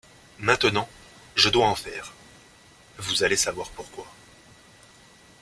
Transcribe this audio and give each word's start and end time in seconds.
Maintenant, 0.39 0.89
je 1.35 1.49
dois 1.49 1.67
en 1.67 1.75
faire, 1.75 2.13
vous 2.97 3.21
allez 3.23 3.35
savoir 3.35 3.69
pourquoi… 3.69 4.07